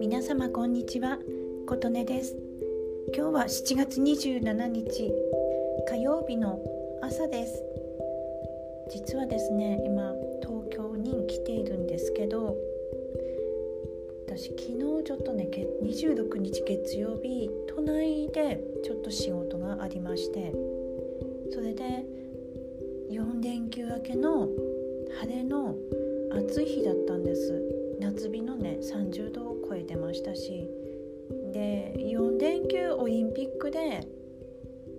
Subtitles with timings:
[0.00, 1.18] 皆様こんにちは
[1.66, 2.36] 琴音です。
[3.16, 5.10] 今日は7月27日
[5.88, 6.60] 火曜日の
[7.00, 7.64] 朝です。
[8.90, 10.12] 実はですね今
[10.42, 12.54] 東京に来ているんですけど
[14.26, 15.48] 私昨日ちょっとね
[15.82, 20.52] 26日月曜日都内でちょっと仕事がありまして
[21.50, 22.04] それで
[23.10, 24.48] 4連休明けの
[25.20, 25.74] 晴れの
[26.32, 27.62] 暑い日だったんです
[28.00, 30.68] 夏日のね30度を超えてましたし
[31.52, 34.06] で4連休オリンピックで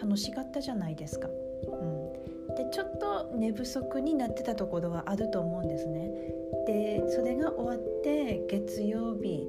[0.00, 1.28] 楽しかったじゃないですか。
[1.28, 6.10] うん、でちょっと寝不足になってたところはあると思うんですね。
[6.66, 9.46] でそれが終わって月曜日、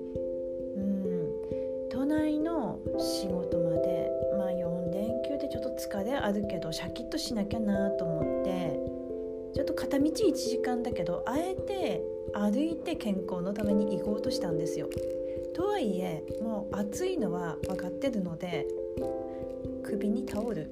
[0.77, 3.62] うん、都内の仕事
[6.02, 8.79] でちょっと疲れあるけどシャキッとしなきゃなと思って
[9.53, 12.02] ちょっと片道1時間だけどあえて
[12.33, 14.89] 歩いて健康のために行こうとしたんですよ。
[15.53, 18.66] とはいえもう暑いのは分かってるので
[19.83, 20.72] 首にタオル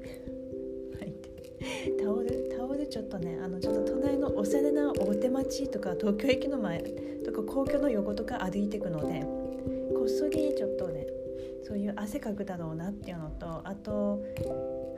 [2.01, 6.81] タオルタオルちょっとねあのちょっと隣のおしゃれな大手町とか東京駅の前
[7.23, 9.21] とか皇居の横とか歩いていくので
[9.93, 11.05] こっそりちょっとね
[11.63, 14.23] そういう汗かくだろうなっていうのとあと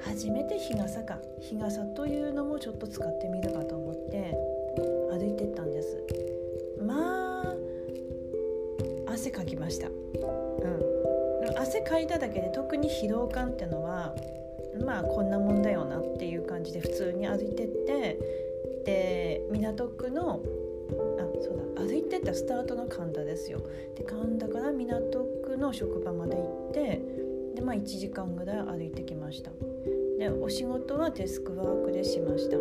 [0.05, 1.17] 初めて日傘か。
[1.39, 4.37] 日傘というのもちょっと使ってみるかと思って
[5.09, 6.03] 歩いてったんです。
[6.81, 7.55] まあ
[9.11, 9.87] 汗かきました。
[9.87, 11.57] うん。
[11.57, 14.15] 汗かいただけで特に疲労感ってのは
[14.83, 18.19] まあこんなもんだよなっていう感じで普通に歩いてって
[18.85, 20.41] で港区の
[21.19, 23.61] あそうだ歩いてったスタートの神田ですよ。
[23.95, 27.01] で神田から港区の職場まで行って
[27.55, 29.51] でまあ1時間ぐらい歩いてきました。
[30.19, 32.57] でお仕事はデスクワークでしました。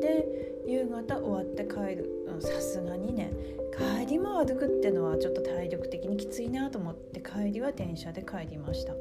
[0.00, 2.16] で夕方終わって帰る。
[2.40, 3.32] さすがにね
[3.76, 8.94] 帰りも歩くってのはちょっと体力的にきついなと思って帰りは電車で帰りました。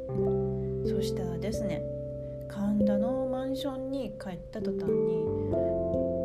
[0.85, 1.81] そしたらですね
[2.50, 5.23] 神田のマンションに帰った途端に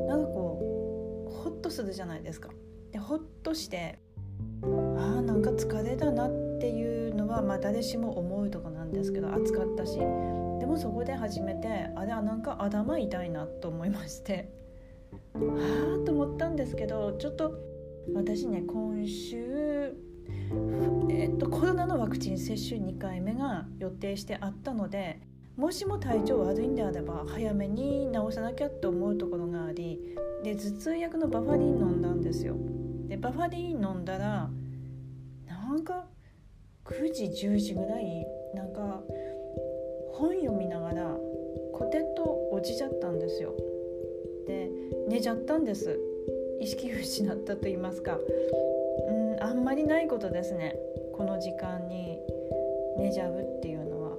[0.09, 2.49] なんかこうホッとするじゃないですか。
[2.91, 3.99] でホッとして
[4.63, 6.94] あーなんか疲れたなっていう
[7.35, 9.99] はまあ誰しも思うとこなんですけど暑かったし。
[10.65, 14.51] でもそこで初めてあれはなんか頭痛いなと思いまして。
[15.35, 15.39] あ
[16.03, 17.55] あと思ったんですけどちょっと
[18.15, 19.95] 私ね今週
[21.11, 25.21] えっとコロナのワクチン接種2回目が予定してあったので
[25.57, 30.01] もしも体調悪いんであれば早めに治さなきゃって思うところがあり
[30.43, 32.57] で頭痛薬のバファリン飲んだんですよ。
[33.07, 34.51] でバファリン飲んだら
[35.47, 36.07] なんか
[36.85, 39.03] 9時10時ぐらいなんか
[40.13, 41.17] 本読みながら
[41.73, 43.55] コテッと落ちちゃったんですよ。
[44.47, 44.71] で
[45.09, 45.99] 寝ちゃったんです。
[46.61, 48.19] 意識失ったと言いますか。
[49.09, 50.77] うんあんまりないことですね。
[51.13, 52.19] この時間に
[52.99, 54.19] 寝ちゃうっていうのは、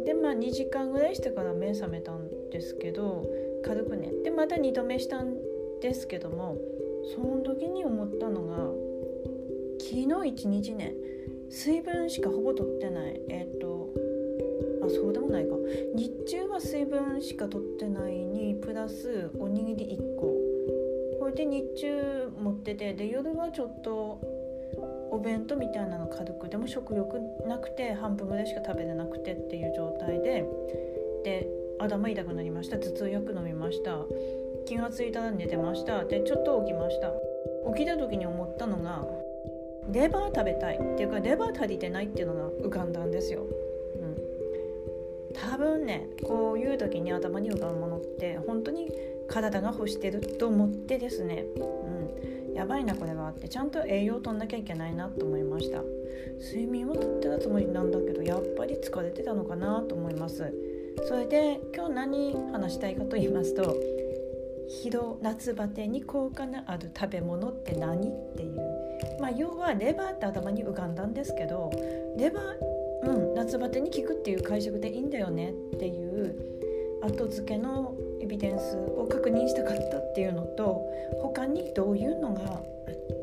[0.00, 3.28] うん、でまあ2時間ぐらいしてから目覚めたんですけど
[3.62, 4.10] 軽くね。
[4.24, 5.36] でまた2度目したん
[5.80, 6.56] ですけども
[7.14, 8.88] その時に思ったのが
[9.78, 10.94] 昨日一日ね
[11.50, 13.20] 水分しかほぼ取ってない。
[13.28, 13.90] えっ、と
[14.82, 15.56] あそうでもないか。
[15.94, 20.34] 日中は水分しか取ってないにプラスおにぎり1個。
[21.18, 24.20] これで日中持っててで夜はちょっと
[25.10, 30.44] お弁当みたいなの軽くでも食欲なくて半分ぐらいしか食べれなくてっていう状態で
[31.24, 31.48] で
[31.78, 32.78] 頭痛くなりました。
[32.78, 34.04] 頭痛薬飲みました。
[34.66, 36.04] 気が付いたら寝てました。
[36.04, 37.12] でちょっと起きました。
[37.74, 39.06] 起きた時に思ったのが
[39.92, 43.46] レバー食べたいっていうかレバー足りてないっていうのが浮かんだんですよ。
[45.34, 48.90] 多分ねこういう時に頭に浮かぶものって本当に
[49.28, 51.44] 体が欲してると思ってですね、
[52.48, 53.48] うん、やばいなこれはって。
[53.48, 55.82] ちゃんと栄養とんなきゃいけないなと思いました。
[56.40, 60.52] 睡眠をとってたつもりなんだけどやっぱり疲れてたのかなと思います。
[61.06, 63.76] それで今日何話したいかと言いますと
[64.84, 68.08] 疲労夏バテに効果のある食べ物って何？
[68.08, 68.12] っ
[69.28, 71.70] まあ要はレバーって頭に浮かんだんですけど
[72.16, 76.34] レバーうん、夏バテに効くっていう解釈でいいんだよねっていう
[77.00, 80.82] 後付けのエビデンスを確認したかったっていうのと
[81.22, 82.60] 他にどういうのが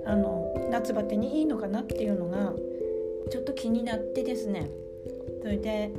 [0.05, 2.53] あの夏バテにいいのかなっていうのが
[3.29, 4.69] ちょっと気になってですね。
[5.41, 5.91] それで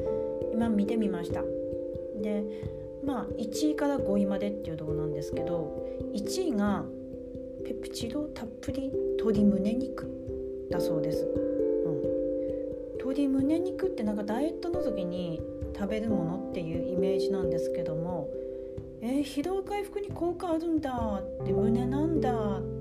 [0.55, 1.43] 今見てみました。
[2.23, 2.43] で
[3.05, 6.87] まあ1位から5位までっていうとこなんですけど1位が
[7.67, 10.09] ペプチドたっぷり鶏胸肉
[10.71, 11.25] だそうです。
[11.25, 12.03] うん。
[12.95, 15.43] 鶏胸肉ってなんかダイエットの時に
[15.75, 18.31] 食べるものっていうイメージなんですけども
[19.03, 22.31] えー、疲労回復に効果あるんだって胸なんだ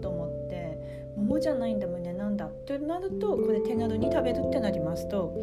[0.01, 5.33] と思って桃じゃないんだ胸なんだってなるとこれ手軽に食べるってなりますと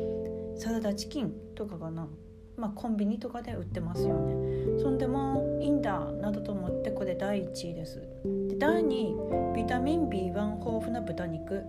[0.56, 2.08] サラダチキンとかかな。
[2.56, 4.80] まあ、コンビニとかで売ってますよね。
[4.80, 8.02] そんでもいいんだなどと思ってこれ第1位です。
[8.48, 11.62] で第2位ビタミン B1 豊富な豚肉、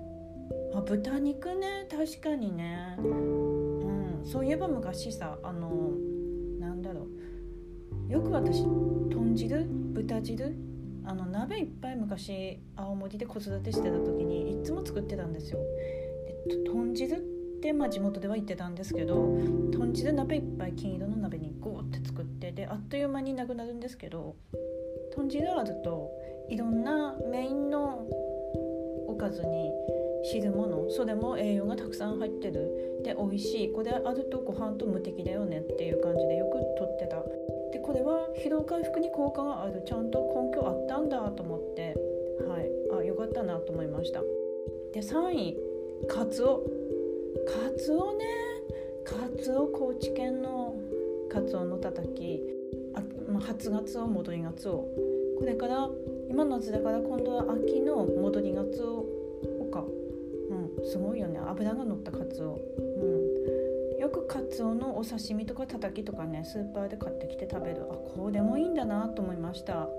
[0.74, 2.96] あ、豚肉ね確かにね。
[3.00, 5.70] うんそういえば昔さあの
[6.60, 7.08] なんだろ
[8.10, 8.12] う。
[8.12, 8.64] よく私
[9.10, 10.56] 豚汁豚汁
[11.06, 15.60] あの鍋いっぱい昔青森で子育てしてた時にいつも作ってたんですよ。
[16.48, 17.33] で豚汁
[17.72, 19.16] っ、まあ、地元では言ってたんですけど
[19.72, 24.36] 豚汁鍋いっぱい金色の鍋にゴーって作ってであっという間になくなるんですけど
[25.16, 26.10] 豚汁あると
[26.50, 28.08] いろんなメインの
[29.08, 29.72] おかずに
[30.24, 33.02] 汁物それも栄養がたくさん入ってる。
[33.04, 33.74] で美味しい。
[33.74, 37.18] これあるとご飯と無敵だよねっていう感じでよくとってた。
[37.72, 39.84] でこれは疲労回復に効果がある。
[39.86, 41.94] ちゃんと根拠あったんだと思って。
[42.48, 42.70] はい。
[43.02, 44.22] あよかったなと思いました。
[44.94, 45.58] で3位
[46.08, 46.64] カツオ。
[47.78, 48.26] ツオね。
[49.04, 50.76] カツオ高知県の
[51.30, 52.42] カツオのたたき。
[52.94, 54.88] あ、まあ、初ガツオ戻りガツオ。
[55.40, 55.90] これから
[56.30, 59.06] 今の夏だから今度は秋の戻りガツオ
[59.72, 59.84] か。
[60.50, 61.40] うんすごいよね。
[61.40, 62.60] 脂が乗ったカツオ。
[62.78, 64.00] うん。
[64.00, 67.84] よくカツオのお刺身とかたたきとかねスーパーで買ってきて食べる。
[67.90, 69.90] あこうでもいいんだなと思いました。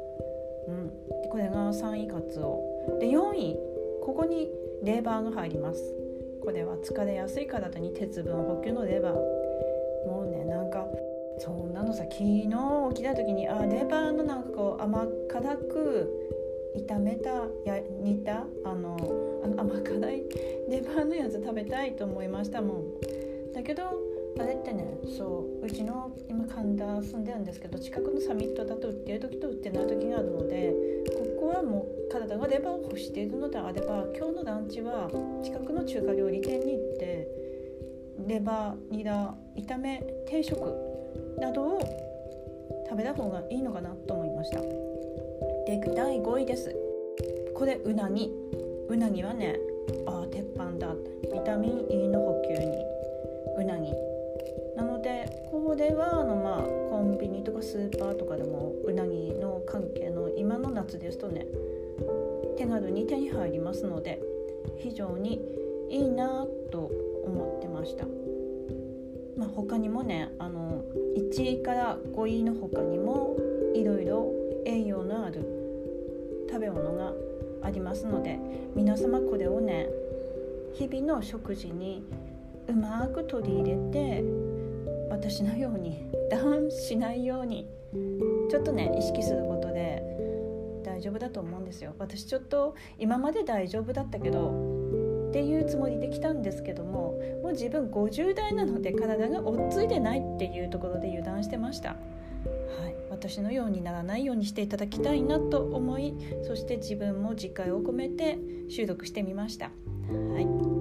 [0.68, 0.92] うん。
[1.30, 2.98] これが3位カツオ。
[3.00, 3.58] で4位。
[4.02, 4.50] ここに
[4.82, 6.03] レバーが入ります。
[6.44, 9.12] これは疲れやすい体に鉄分補給のレバー。
[10.06, 10.86] もうねなんか
[11.38, 12.48] そんなのさ昨日
[12.94, 16.30] 起きた時にあレバーのなんかこう甘辛く
[16.76, 17.30] 炒めた
[17.64, 20.22] や煮たあのあの甘辛い
[20.68, 22.84] レバーのやつ食べたいと思いましたもん。
[23.52, 23.82] だけど
[24.38, 30.74] あれってねそううちの今神田住んでるんですけど近くのサミットだと売ってる時と売ってない時があるので
[32.26, 35.10] 体がレバーを欲しているのであれば今日のランチは
[35.42, 37.28] 近くの中華料理店に行って
[38.26, 40.58] レバーニラ炒め定食
[41.38, 41.80] などを
[42.88, 44.60] 食べた方がいいのかなと思いました。
[44.60, 46.74] で第5位です。
[47.54, 48.30] これうなぎ。
[48.88, 49.56] うなぎはね
[50.06, 50.94] ああ鉄板だ。
[51.32, 52.84] ビタミン E の補給に。
[53.58, 53.92] うなぎ。
[54.76, 61.46] なのでこれはあのまあコンビニとかスーパーとかでもうなぎの関係の今の夏ですとね
[62.64, 64.22] 手軽に手に入りますので
[64.78, 65.38] 非常に
[65.90, 66.90] いいなと
[67.26, 68.06] 思ってました。
[69.36, 70.82] まあ、他にもねあの
[71.14, 73.36] 1位から5位の他にも
[73.74, 74.32] いろいろ
[74.64, 75.46] 栄養のある
[76.48, 77.12] 食べ物が
[77.62, 78.38] ありますので
[78.74, 79.88] 皆様これをね
[80.72, 82.02] 日々の食事に
[82.68, 84.24] うまく取り入れて
[85.10, 87.68] 私のようにダウンしないように
[88.50, 89.93] ちょっとね意識することで
[91.04, 91.94] 丈夫だと思うんですよ。
[91.98, 101.90] 私ちょっと今まで大丈夫だったけどっていうつもりで来たんですけどももう自分50代なので体が追っついてないっていうところで油断してました。
[101.90, 101.96] は
[102.88, 109.66] い、私のようにならないようにしていただきたいなと思いそして自分も自戒を込めて収録してみました。
[109.66, 110.74] はい。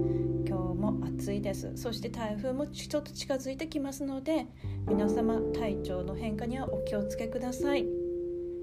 [0.83, 1.71] も暑いです。
[1.75, 4.47] そして台風もちょっと近づいてきますので
[4.87, 7.85] 皆様体調の変化にはお気をつけください。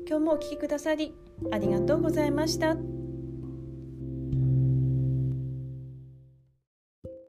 [0.07, 1.15] 今日もお聴きくださり
[1.51, 2.77] ありがとうございました。